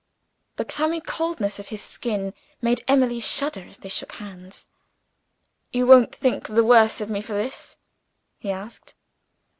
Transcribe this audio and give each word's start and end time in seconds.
The 0.55 0.65
clammy 0.65 0.99
coldness 0.99 1.59
of 1.59 1.67
his 1.67 1.79
skin 1.83 2.33
made 2.59 2.83
Emily 2.87 3.19
shudder, 3.19 3.65
as 3.67 3.77
they 3.77 3.89
shook 3.89 4.13
hands. 4.13 4.65
"You 5.71 5.85
won't 5.85 6.15
think 6.15 6.47
the 6.47 6.63
worse 6.63 7.01
of 7.01 7.09
me 7.11 7.21
for 7.21 7.33
this?" 7.33 7.77
he 8.39 8.49
asked. 8.49 8.95